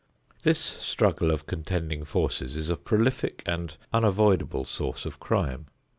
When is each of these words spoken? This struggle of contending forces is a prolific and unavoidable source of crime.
This 0.41 0.57
struggle 0.57 1.29
of 1.29 1.45
contending 1.45 2.05
forces 2.05 2.55
is 2.55 2.71
a 2.71 2.75
prolific 2.75 3.43
and 3.45 3.77
unavoidable 3.93 4.65
source 4.65 5.05
of 5.05 5.19
crime. 5.19 5.67